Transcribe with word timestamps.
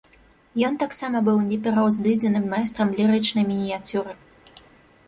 Ён 0.69 0.77
таксама 0.83 1.17
быў 1.27 1.37
непераўзыдзеным 1.49 2.49
майстрам 2.55 2.87
лірычнай 2.99 3.43
мініяцюры. 3.53 4.19